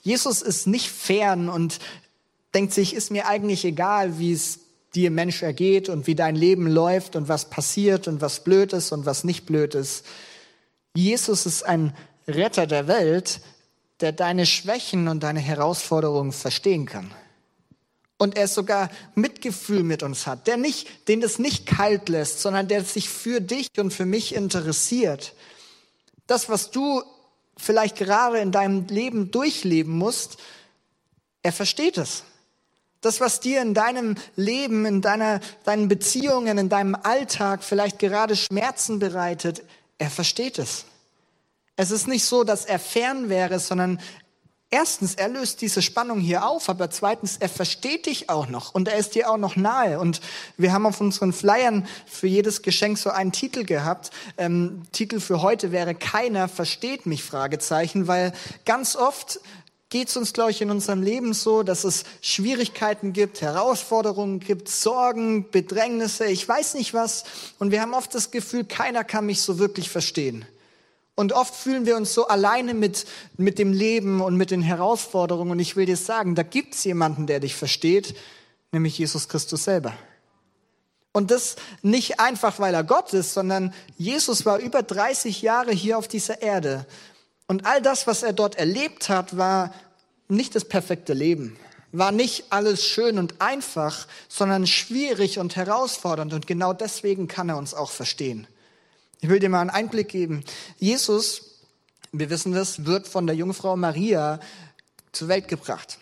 [0.00, 1.78] Jesus ist nicht fern und
[2.54, 4.60] denkt sich, ist mir eigentlich egal, wie es
[4.94, 8.92] dir Mensch ergeht und wie dein Leben läuft und was passiert und was blöd ist
[8.92, 10.04] und was nicht blöd ist.
[10.94, 11.94] Jesus ist ein
[12.26, 13.40] Retter der Welt,
[14.00, 17.10] der deine Schwächen und deine Herausforderungen verstehen kann.
[18.16, 22.66] Und er sogar Mitgefühl mit uns hat, der nicht, den das nicht kalt lässt, sondern
[22.66, 25.34] der sich für dich und für mich interessiert.
[26.26, 27.02] Das, was du
[27.58, 30.38] vielleicht gerade in deinem Leben durchleben musst,
[31.42, 32.24] er versteht es.
[33.00, 38.34] Das, was dir in deinem Leben, in deiner, deinen Beziehungen, in deinem Alltag vielleicht gerade
[38.34, 39.62] Schmerzen bereitet,
[39.98, 40.84] er versteht es.
[41.76, 44.00] Es ist nicht so, dass er fern wäre, sondern
[44.70, 48.88] erstens, er löst diese Spannung hier auf, aber zweitens, er versteht dich auch noch und
[48.88, 49.98] er ist dir auch noch nahe.
[49.98, 50.20] Und
[50.56, 54.10] wir haben auf unseren Flyern für jedes Geschenk so einen Titel gehabt.
[54.36, 58.32] Ähm, Titel für heute wäre Keiner versteht mich, Fragezeichen, weil
[58.64, 59.40] ganz oft
[59.90, 64.68] geht es uns, glaube ich, in unserem Leben so, dass es Schwierigkeiten gibt, Herausforderungen gibt,
[64.68, 67.24] Sorgen, Bedrängnisse, ich weiß nicht was.
[67.58, 70.44] Und wir haben oft das Gefühl, keiner kann mich so wirklich verstehen.
[71.18, 73.04] Und oft fühlen wir uns so alleine mit,
[73.36, 75.50] mit dem Leben und mit den Herausforderungen.
[75.50, 78.14] Und ich will dir sagen, da gibt es jemanden, der dich versteht,
[78.70, 79.94] nämlich Jesus Christus selber.
[81.10, 85.98] Und das nicht einfach, weil er Gott ist, sondern Jesus war über 30 Jahre hier
[85.98, 86.86] auf dieser Erde.
[87.48, 89.74] Und all das, was er dort erlebt hat, war
[90.28, 91.56] nicht das perfekte Leben,
[91.90, 96.32] war nicht alles schön und einfach, sondern schwierig und herausfordernd.
[96.32, 98.46] Und genau deswegen kann er uns auch verstehen.
[99.20, 100.44] Ich will dir mal einen Einblick geben.
[100.78, 101.62] Jesus,
[102.12, 104.38] wir wissen das, wird von der Jungfrau Maria
[105.12, 105.98] zur Welt gebracht.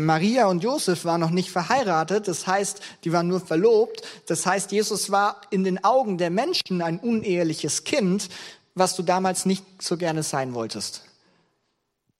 [0.00, 4.02] Maria und Josef waren noch nicht verheiratet, das heißt, die waren nur verlobt.
[4.26, 8.28] Das heißt, Jesus war in den Augen der Menschen ein uneheliches Kind,
[8.74, 11.04] was du damals nicht so gerne sein wolltest.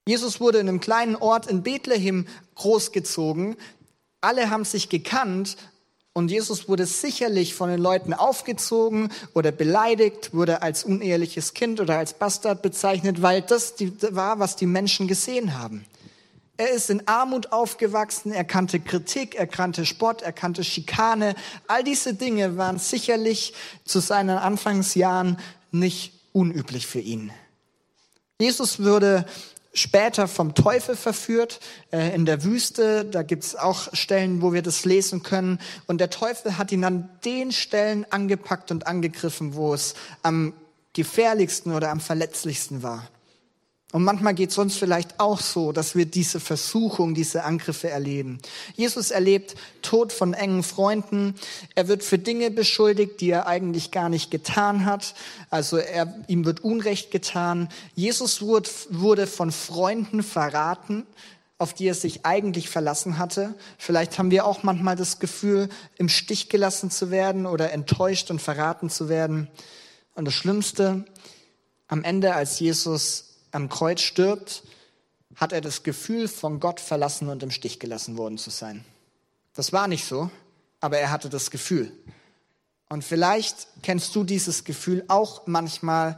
[0.07, 3.57] Jesus wurde in einem kleinen Ort in Bethlehem großgezogen.
[4.21, 5.57] Alle haben sich gekannt
[6.13, 11.97] und Jesus wurde sicherlich von den Leuten aufgezogen oder beleidigt, wurde als uneheliches Kind oder
[11.97, 13.75] als Bastard bezeichnet, weil das
[14.09, 15.85] war, was die Menschen gesehen haben.
[16.57, 21.33] Er ist in Armut aufgewachsen, er kannte Kritik, er kannte Spott, er kannte Schikane.
[21.67, 23.53] All diese Dinge waren sicherlich
[23.85, 25.39] zu seinen Anfangsjahren
[25.71, 27.31] nicht unüblich für ihn.
[28.39, 29.25] Jesus würde
[29.73, 31.59] später vom Teufel verführt
[31.91, 33.05] äh, in der Wüste.
[33.05, 35.59] Da gibt's auch Stellen, wo wir das lesen können.
[35.87, 40.53] Und der Teufel hat ihn an den Stellen angepackt und angegriffen, wo es am
[40.93, 43.07] gefährlichsten oder am verletzlichsten war.
[43.91, 48.39] Und manchmal geht es uns vielleicht auch so, dass wir diese Versuchung, diese Angriffe erleben.
[48.75, 51.35] Jesus erlebt Tod von engen Freunden.
[51.75, 55.13] Er wird für Dinge beschuldigt, die er eigentlich gar nicht getan hat.
[55.49, 57.67] Also er, ihm wird Unrecht getan.
[57.93, 61.05] Jesus wurde, wurde von Freunden verraten,
[61.57, 63.55] auf die er sich eigentlich verlassen hatte.
[63.77, 68.41] Vielleicht haben wir auch manchmal das Gefühl, im Stich gelassen zu werden oder enttäuscht und
[68.41, 69.49] verraten zu werden.
[70.15, 71.03] Und das Schlimmste,
[71.87, 74.63] am Ende, als Jesus am Kreuz stirbt,
[75.35, 78.83] hat er das Gefühl, von Gott verlassen und im Stich gelassen worden zu sein.
[79.53, 80.29] Das war nicht so,
[80.79, 81.91] aber er hatte das Gefühl.
[82.89, 86.17] Und vielleicht kennst du dieses Gefühl auch manchmal,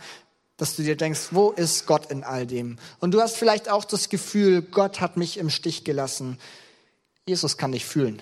[0.58, 2.78] dass du dir denkst, wo ist Gott in all dem?
[3.00, 6.40] Und du hast vielleicht auch das Gefühl, Gott hat mich im Stich gelassen.
[7.26, 8.22] Jesus kann dich fühlen.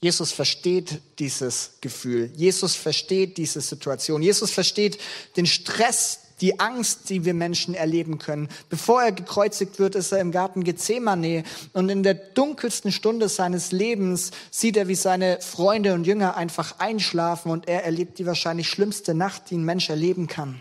[0.00, 2.32] Jesus versteht dieses Gefühl.
[2.34, 4.22] Jesus versteht diese Situation.
[4.22, 4.98] Jesus versteht
[5.36, 8.48] den Stress, die Angst, die wir Menschen erleben können.
[8.68, 13.72] Bevor er gekreuzigt wird, ist er im Garten Gethsemane und in der dunkelsten Stunde seines
[13.72, 18.68] Lebens sieht er, wie seine Freunde und Jünger einfach einschlafen und er erlebt die wahrscheinlich
[18.68, 20.60] schlimmste Nacht, die ein Mensch erleben kann.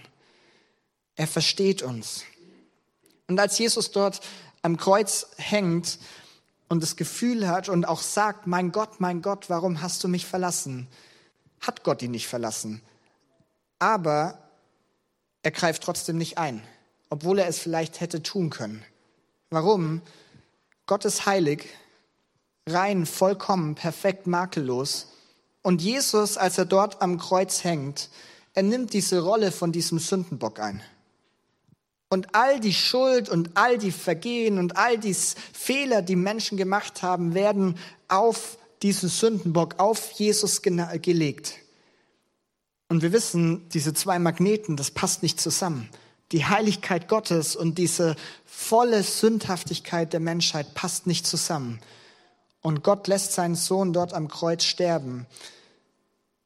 [1.15, 2.23] Er versteht uns.
[3.27, 4.21] Und als Jesus dort
[4.61, 5.99] am Kreuz hängt
[6.67, 10.25] und das Gefühl hat und auch sagt, mein Gott, mein Gott, warum hast du mich
[10.25, 10.87] verlassen?
[11.61, 12.81] Hat Gott ihn nicht verlassen.
[13.79, 14.48] Aber
[15.43, 16.61] er greift trotzdem nicht ein,
[17.09, 18.83] obwohl er es vielleicht hätte tun können.
[19.49, 20.01] Warum?
[20.85, 21.65] Gott ist heilig,
[22.67, 25.07] rein, vollkommen, perfekt, makellos.
[25.61, 28.09] Und Jesus, als er dort am Kreuz hängt,
[28.53, 30.81] er nimmt diese Rolle von diesem Sündenbock ein.
[32.09, 37.03] Und all die Schuld und all die Vergehen und all die Fehler, die Menschen gemacht
[37.03, 41.55] haben, werden auf diesen Sündenbock, auf Jesus gelegt.
[42.89, 45.89] Und wir wissen, diese zwei Magneten, das passt nicht zusammen.
[46.31, 51.79] Die Heiligkeit Gottes und diese volle Sündhaftigkeit der Menschheit passt nicht zusammen.
[52.61, 55.27] Und Gott lässt seinen Sohn dort am Kreuz sterben,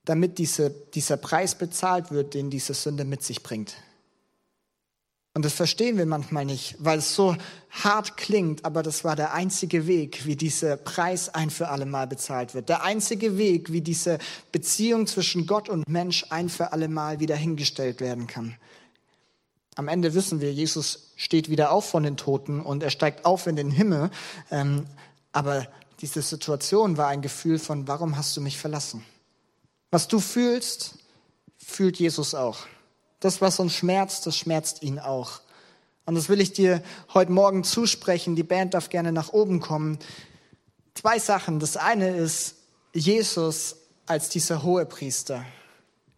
[0.05, 3.75] damit diese, dieser Preis bezahlt wird, den diese Sünde mit sich bringt.
[5.35, 7.35] Und das verstehen wir manchmal nicht, weil es so
[7.71, 12.05] hart klingt, aber das war der einzige Weg, wie dieser Preis ein für alle Mal
[12.05, 12.69] bezahlt wird.
[12.69, 14.19] Der einzige Weg, wie diese
[14.51, 18.55] Beziehung zwischen Gott und Mensch ein für alle Mal wieder hingestellt werden kann.
[19.75, 23.47] Am Ende wissen wir, Jesus steht wieder auf von den Toten und er steigt auf
[23.47, 24.11] in den Himmel.
[24.51, 24.85] Ähm,
[25.31, 25.67] aber
[25.99, 29.03] diese Situation war ein Gefühl von, warum hast du mich verlassen?
[29.89, 30.99] Was du fühlst,
[31.57, 32.67] fühlt Jesus auch.
[33.23, 35.39] Das, was uns schmerzt, das schmerzt ihn auch.
[36.05, 36.83] Und das will ich dir
[37.13, 38.35] heute Morgen zusprechen.
[38.35, 39.97] Die Band darf gerne nach oben kommen.
[40.93, 41.59] Zwei Sachen.
[41.59, 42.55] Das eine ist
[42.91, 45.45] Jesus als dieser hohe Priester.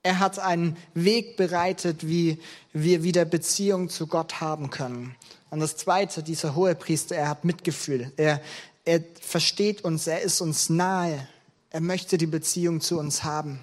[0.02, 2.40] Er hat einen Weg bereitet, wie
[2.74, 5.16] wir wieder Beziehung zu Gott haben können.
[5.52, 8.12] Und das Zweite, dieser hohe Priester, er hat Mitgefühl.
[8.18, 8.42] Er,
[8.84, 11.28] er versteht uns, er ist uns nahe.
[11.70, 13.60] Er möchte die Beziehung zu uns haben.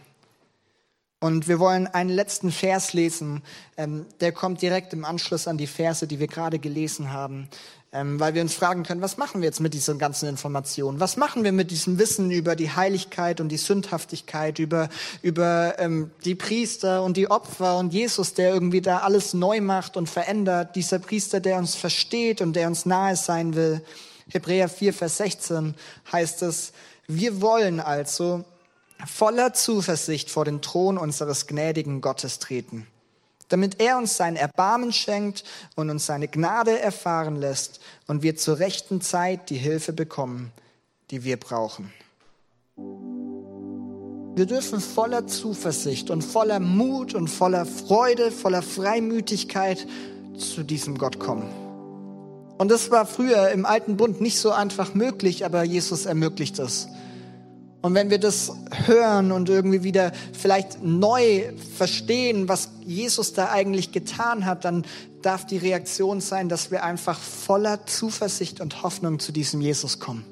[1.23, 3.43] Und wir wollen einen letzten Vers lesen,
[3.77, 7.47] ähm, der kommt direkt im Anschluss an die Verse, die wir gerade gelesen haben,
[7.93, 10.99] ähm, weil wir uns fragen können, was machen wir jetzt mit diesen ganzen Informationen?
[10.99, 14.89] Was machen wir mit diesem Wissen über die Heiligkeit und die Sündhaftigkeit, über,
[15.23, 19.97] über ähm, die Priester und die Opfer und Jesus, der irgendwie da alles neu macht
[19.97, 23.81] und verändert, dieser Priester, der uns versteht und der uns nahe sein will.
[24.29, 25.77] Hebräer 4, Vers 16
[26.11, 26.73] heißt es,
[27.07, 28.45] wir wollen also
[29.07, 32.87] voller Zuversicht vor den Thron unseres gnädigen Gottes treten,
[33.49, 35.45] damit er uns sein Erbarmen schenkt
[35.77, 40.53] und uns seine Gnade erfahren lässt und wir zur rechten Zeit die Hilfe bekommen,
[41.11, 41.93] die wir brauchen.
[44.35, 49.87] Wir dürfen voller Zuversicht und voller Mut und voller Freude, voller Freimütigkeit
[50.39, 51.51] zu diesem Gott kommen.
[52.57, 56.89] Und das war früher im alten Bund nicht so einfach möglich, aber Jesus ermöglicht es.
[57.83, 58.53] Und wenn wir das
[58.87, 64.85] hören und irgendwie wieder vielleicht neu verstehen, was Jesus da eigentlich getan hat, dann
[65.21, 70.25] darf die Reaktion sein, dass wir einfach voller Zuversicht und Hoffnung zu diesem Jesus kommen.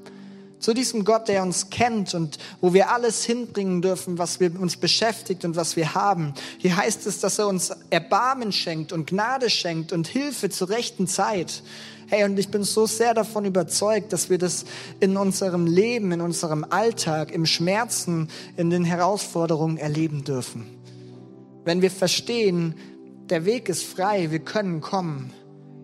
[0.60, 4.76] Zu diesem Gott, der uns kennt und wo wir alles hinbringen dürfen, was wir uns
[4.76, 6.34] beschäftigt und was wir haben.
[6.58, 11.08] Hier heißt es, dass er uns Erbarmen schenkt und Gnade schenkt und Hilfe zur rechten
[11.08, 11.62] Zeit.
[12.12, 14.64] Hey, und ich bin so sehr davon überzeugt, dass wir das
[14.98, 20.66] in unserem Leben, in unserem Alltag, im Schmerzen, in den Herausforderungen erleben dürfen.
[21.64, 22.74] Wenn wir verstehen,
[23.28, 25.32] der Weg ist frei, wir können kommen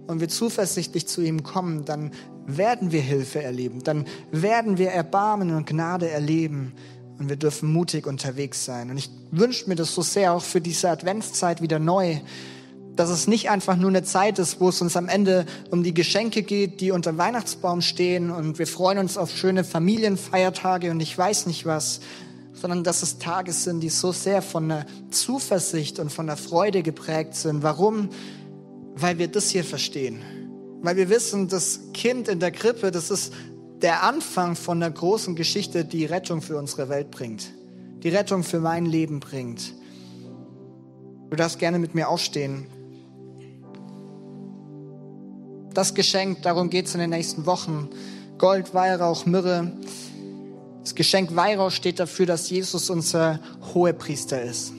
[0.09, 2.11] und wir zuversichtlich zu ihm kommen, dann
[2.45, 6.73] werden wir Hilfe erleben, dann werden wir Erbarmen und Gnade erleben
[7.21, 8.91] und wir dürfen mutig unterwegs sein.
[8.91, 12.19] Und ich wünsche mir das so sehr auch für diese Adventszeit wieder neu,
[12.97, 15.95] dass es nicht einfach nur eine Zeit ist, wo es uns am Ende um die
[15.95, 21.17] Geschenke geht, die unter Weihnachtsbaum stehen und wir freuen uns auf schöne Familienfeiertage und ich
[21.17, 22.01] weiß nicht was,
[22.55, 26.83] sondern dass es Tage sind, die so sehr von der Zuversicht und von der Freude
[26.83, 27.63] geprägt sind.
[27.63, 28.09] Warum?
[28.95, 30.23] Weil wir das hier verstehen.
[30.81, 33.35] Weil wir wissen, das Kind in der Krippe, das ist
[33.83, 37.53] der Anfang von der großen Geschichte, die Rettung für unsere Welt bringt.
[38.03, 39.75] Die Rettung für mein Leben bringt.
[41.29, 42.67] Du darfst gerne mit mir aufstehen
[45.77, 47.91] das Geschenk, darum geht es in den nächsten Wochen.
[48.39, 49.73] Gold, Weihrauch, Myrrhe.
[50.81, 53.41] Das Geschenk Weihrauch steht dafür, dass Jesus unser
[53.75, 54.73] Hohepriester ist.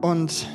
[0.00, 0.46] Und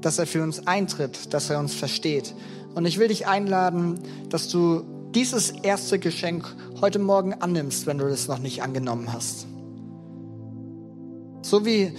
[0.00, 2.34] dass er für uns eintritt, dass er uns versteht.
[2.74, 4.82] Und ich will dich einladen, dass du
[5.14, 6.44] dieses erste Geschenk
[6.80, 9.46] heute Morgen annimmst, wenn du das noch nicht angenommen hast.
[11.42, 11.92] So wie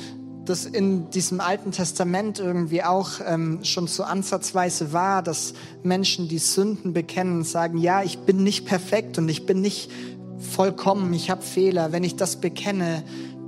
[0.45, 5.53] das in diesem Alten Testament irgendwie auch ähm, schon so ansatzweise war, dass
[5.83, 9.89] Menschen die Sünden bekennen sagen, ja, ich bin nicht perfekt und ich bin nicht
[10.37, 11.93] vollkommen, ich habe Fehler.
[11.93, 13.03] Wenn ich das bekenne,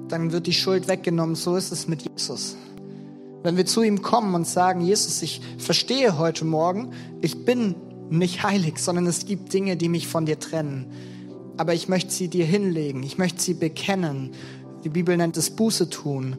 [0.07, 1.35] dann wird die Schuld weggenommen.
[1.35, 2.55] So ist es mit Jesus.
[3.43, 7.75] Wenn wir zu ihm kommen und sagen, Jesus, ich verstehe heute Morgen, ich bin
[8.09, 10.85] nicht heilig, sondern es gibt Dinge, die mich von dir trennen.
[11.57, 14.31] Aber ich möchte sie dir hinlegen, ich möchte sie bekennen.
[14.83, 16.37] Die Bibel nennt es Buße tun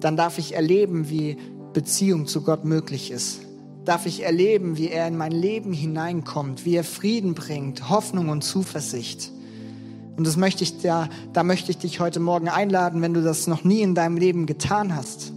[0.00, 1.36] dann darf ich erleben, wie
[1.72, 3.40] Beziehung zu Gott möglich ist.
[3.84, 8.42] Darf ich erleben, wie er in mein Leben hineinkommt, wie er Frieden bringt, Hoffnung und
[8.42, 9.30] Zuversicht.
[10.16, 13.46] Und das möchte ich da, da möchte ich dich heute Morgen einladen, wenn du das
[13.46, 15.32] noch nie in deinem Leben getan hast,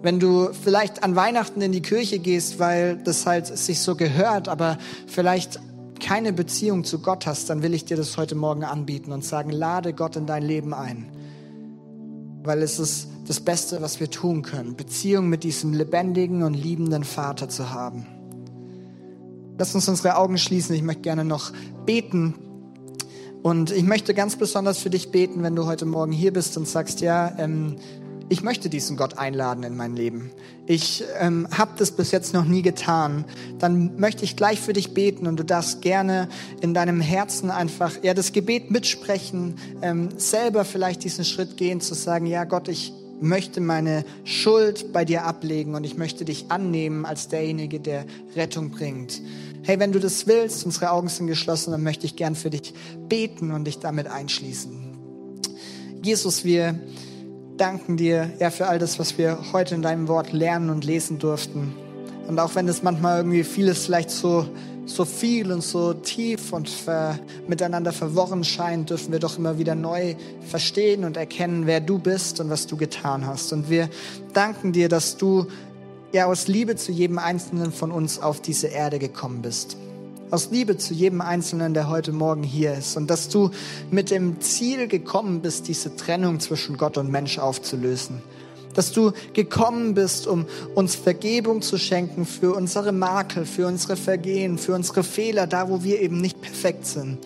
[0.00, 4.48] Wenn du vielleicht an Weihnachten in die Kirche gehst, weil das halt sich so gehört,
[4.48, 4.78] aber
[5.08, 5.58] vielleicht
[5.98, 9.50] keine Beziehung zu Gott hast, dann will ich dir das heute Morgen anbieten und sagen,
[9.50, 11.08] lade Gott in dein Leben ein.
[12.44, 17.04] Weil es ist das Beste, was wir tun können, Beziehung mit diesem lebendigen und liebenden
[17.04, 18.06] Vater zu haben.
[19.58, 20.74] Lass uns unsere Augen schließen.
[20.74, 21.52] Ich möchte gerne noch
[21.84, 22.34] beten.
[23.42, 26.66] Und ich möchte ganz besonders für dich beten, wenn du heute Morgen hier bist und
[26.66, 27.76] sagst, ja, ähm,
[28.30, 30.30] ich möchte diesen Gott einladen in mein Leben.
[30.66, 33.24] Ich ähm, habe das bis jetzt noch nie getan.
[33.58, 36.28] Dann möchte ich gleich für dich beten und du darfst gerne
[36.60, 41.94] in deinem Herzen einfach ja das Gebet mitsprechen, ähm, selber vielleicht diesen Schritt gehen zu
[41.94, 47.04] sagen, ja Gott, ich möchte meine Schuld bei dir ablegen und ich möchte dich annehmen
[47.04, 48.04] als derjenige, der
[48.36, 49.20] Rettung bringt.
[49.62, 52.74] Hey, wenn du das willst, unsere Augen sind geschlossen, dann möchte ich gern für dich
[53.08, 54.96] beten und dich damit einschließen.
[56.02, 56.78] Jesus, wir
[57.56, 61.18] danken dir ja für all das, was wir heute in deinem Wort lernen und lesen
[61.18, 61.74] durften.
[62.28, 64.46] Und auch wenn es manchmal irgendwie vieles vielleicht so,
[64.88, 69.74] so viel und so tief und ver, miteinander verworren scheint, dürfen wir doch immer wieder
[69.74, 70.14] neu
[70.48, 73.52] verstehen und erkennen, wer du bist und was du getan hast.
[73.52, 73.88] Und wir
[74.32, 75.46] danken dir, dass du
[76.12, 79.76] ja aus Liebe zu jedem Einzelnen von uns auf diese Erde gekommen bist
[80.30, 82.96] aus Liebe zu jedem Einzelnen, der heute Morgen hier ist.
[82.96, 83.50] Und dass du
[83.90, 88.22] mit dem Ziel gekommen bist, diese Trennung zwischen Gott und Mensch aufzulösen.
[88.78, 94.56] Dass du gekommen bist, um uns Vergebung zu schenken für unsere Makel, für unsere Vergehen,
[94.56, 97.18] für unsere Fehler, da wo wir eben nicht perfekt sind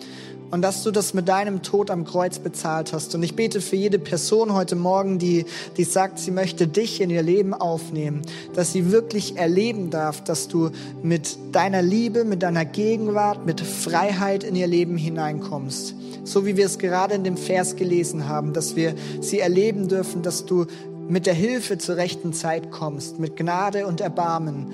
[0.49, 3.13] und dass du das mit deinem Tod am Kreuz bezahlt hast.
[3.13, 5.45] Und ich bete für jede Person heute Morgen, die,
[5.77, 8.21] die sagt, sie möchte dich in ihr Leben aufnehmen,
[8.53, 10.69] dass sie wirklich erleben darf, dass du
[11.01, 15.95] mit deiner Liebe, mit deiner Gegenwart, mit Freiheit in ihr Leben hineinkommst.
[16.23, 20.21] So wie wir es gerade in dem Vers gelesen haben, dass wir sie erleben dürfen,
[20.21, 20.67] dass du
[21.07, 24.71] mit der Hilfe zur rechten Zeit kommst, mit Gnade und Erbarmen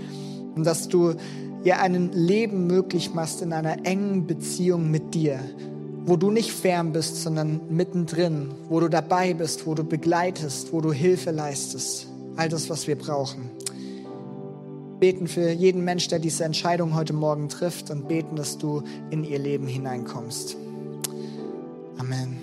[0.56, 1.16] und dass du
[1.64, 5.40] ihr ein Leben möglich machst in einer engen Beziehung mit dir,
[6.06, 10.82] wo du nicht fern bist, sondern mittendrin, wo du dabei bist, wo du begleitest, wo
[10.82, 12.08] du Hilfe leistest.
[12.36, 13.50] All das, was wir brauchen.
[15.00, 19.24] Beten für jeden Mensch, der diese Entscheidung heute Morgen trifft und beten, dass du in
[19.24, 20.58] ihr Leben hineinkommst.
[21.98, 22.38] Amen.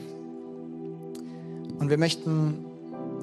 [1.78, 2.65] Und wir möchten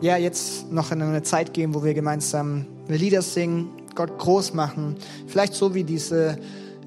[0.02, 4.96] ja jetzt noch in eine Zeit gehen, wo wir gemeinsam Lieder singen, Gott groß machen.
[5.28, 6.38] Vielleicht so wie diese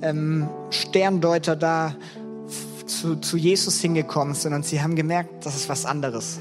[0.02, 1.94] ähm, Sterndeuter da
[2.86, 6.38] zu, zu Jesus hingekommen sind und sie haben gemerkt, das ist was anderes.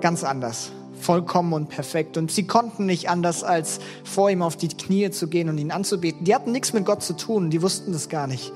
[0.00, 0.70] Ganz anders.
[1.00, 2.16] Vollkommen und perfekt.
[2.16, 5.70] Und sie konnten nicht anders, als vor ihm auf die Knie zu gehen und ihn
[5.70, 6.24] anzubeten.
[6.24, 8.52] Die hatten nichts mit Gott zu tun, die wussten das gar nicht.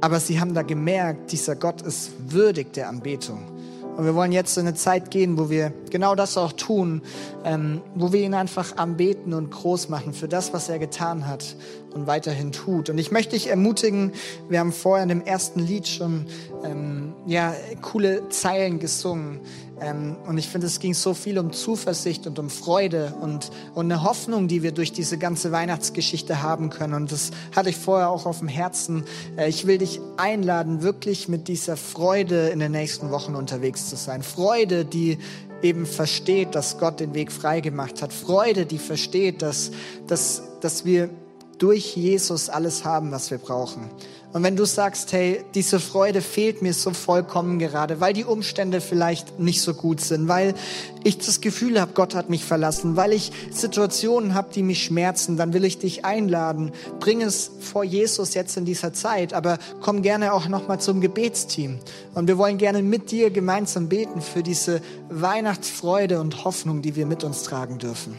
[0.00, 3.57] Aber sie haben da gemerkt, dieser Gott ist würdig der Anbetung.
[3.98, 7.02] Und wir wollen jetzt in eine Zeit gehen, wo wir genau das auch tun,
[7.44, 11.56] ähm, wo wir ihn einfach anbeten und groß machen für das, was er getan hat
[11.92, 12.90] und weiterhin tut.
[12.90, 14.12] Und ich möchte dich ermutigen,
[14.48, 16.26] wir haben vorher in dem ersten Lied schon
[16.64, 19.40] ähm, ja, coole Zeilen gesungen.
[19.80, 23.86] Ähm, und ich finde, es ging so viel um Zuversicht und um Freude und, und
[23.86, 26.94] eine Hoffnung, die wir durch diese ganze Weihnachtsgeschichte haben können.
[26.94, 29.04] Und das hatte ich vorher auch auf dem Herzen.
[29.36, 33.96] Äh, ich will dich einladen, wirklich mit dieser Freude in den nächsten Wochen unterwegs zu
[33.96, 34.22] sein.
[34.22, 35.18] Freude, die
[35.62, 38.12] eben versteht, dass Gott den Weg frei gemacht hat.
[38.12, 39.70] Freude, die versteht, dass,
[40.06, 41.10] dass, dass wir
[41.58, 43.90] durch Jesus alles haben, was wir brauchen.
[44.30, 48.82] Und wenn du sagst, hey, diese Freude fehlt mir so vollkommen gerade, weil die Umstände
[48.82, 50.54] vielleicht nicht so gut sind, weil
[51.02, 55.38] ich das Gefühl habe, Gott hat mich verlassen, weil ich Situationen habe, die mich schmerzen,
[55.38, 56.72] dann will ich dich einladen.
[57.00, 61.78] Bring es vor Jesus jetzt in dieser Zeit, aber komm gerne auch nochmal zum Gebetsteam.
[62.12, 67.06] Und wir wollen gerne mit dir gemeinsam beten für diese Weihnachtsfreude und Hoffnung, die wir
[67.06, 68.14] mit uns tragen dürfen.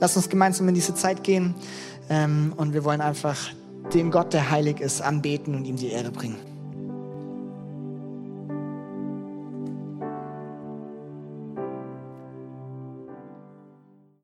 [0.00, 1.54] Lass uns gemeinsam in diese Zeit gehen
[2.08, 3.36] ähm, und wir wollen einfach
[3.94, 6.55] den Gott, der heilig ist, anbeten und ihm die Ehre bringen.